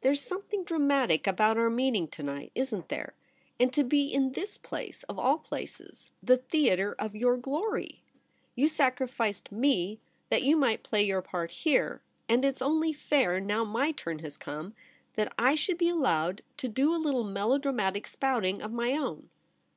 [0.00, 3.14] There's something dramatic about our meeting to night, isn't there?
[3.60, 8.02] And to be in this place— of all places— the theatre of your glory!
[8.56, 13.62] You sacrificed me that you might play your part here; and it's only fair, now
[13.64, 14.74] 'my turn has come,
[15.14, 19.30] that I should be allowed to do a little melodramatic spouting of my own.'